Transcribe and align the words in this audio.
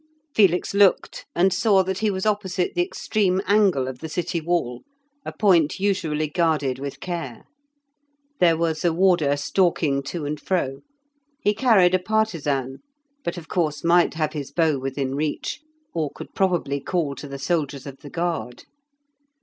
Felix 0.33 0.73
looked, 0.73 1.27
and 1.35 1.53
saw 1.53 1.83
that 1.83 1.99
he 1.99 2.09
was 2.09 2.25
opposite 2.25 2.73
the 2.73 2.81
extreme 2.81 3.39
angle 3.45 3.87
of 3.87 3.99
the 3.99 4.09
city 4.09 4.41
wall, 4.41 4.81
a 5.23 5.31
point 5.31 5.79
usually 5.79 6.27
guarded 6.27 6.79
with 6.79 6.99
care. 6.99 7.43
There 8.39 8.57
was 8.57 8.83
a 8.83 8.91
warder 8.91 9.37
stalking 9.37 10.01
to 10.09 10.25
and 10.25 10.39
fro; 10.39 10.79
he 11.39 11.53
carried 11.53 11.93
a 11.93 11.99
partisan, 11.99 12.79
but, 13.23 13.37
of 13.37 13.47
course, 13.47 13.83
might 13.83 14.15
have 14.15 14.33
his 14.33 14.51
bow 14.51 14.79
within 14.79 15.13
reach, 15.13 15.59
or 15.93 16.09
could 16.09 16.33
probably 16.33 16.79
call 16.79 17.13
to 17.13 17.27
the 17.27 17.37
soldiers 17.37 17.85
of 17.85 17.97
the 17.97 18.09
guard. 18.09 18.63